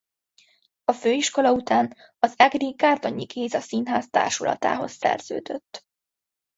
[0.85, 5.85] A főiskola után az egri Gárdonyi Géza Színház társulatához szerződött.